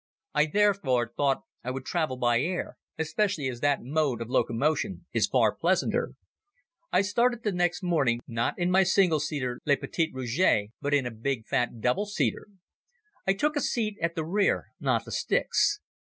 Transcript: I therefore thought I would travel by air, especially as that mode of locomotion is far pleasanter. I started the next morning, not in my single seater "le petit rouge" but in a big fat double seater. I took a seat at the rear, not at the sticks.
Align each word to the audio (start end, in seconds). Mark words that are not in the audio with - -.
I 0.33 0.47
therefore 0.47 1.13
thought 1.15 1.43
I 1.63 1.69
would 1.69 1.85
travel 1.85 2.17
by 2.17 2.39
air, 2.41 2.75
especially 2.97 3.47
as 3.49 3.59
that 3.59 3.83
mode 3.83 4.19
of 4.19 4.31
locomotion 4.31 5.05
is 5.13 5.27
far 5.27 5.53
pleasanter. 5.53 6.13
I 6.91 7.01
started 7.03 7.43
the 7.43 7.51
next 7.51 7.83
morning, 7.83 8.19
not 8.27 8.57
in 8.57 8.71
my 8.71 8.81
single 8.81 9.19
seater 9.19 9.59
"le 9.63 9.77
petit 9.77 10.09
rouge" 10.11 10.69
but 10.81 10.95
in 10.95 11.05
a 11.05 11.11
big 11.11 11.45
fat 11.45 11.81
double 11.81 12.07
seater. 12.07 12.47
I 13.27 13.33
took 13.33 13.55
a 13.55 13.61
seat 13.61 13.95
at 14.01 14.15
the 14.15 14.25
rear, 14.25 14.69
not 14.79 15.01
at 15.03 15.05
the 15.05 15.11
sticks. 15.11 15.79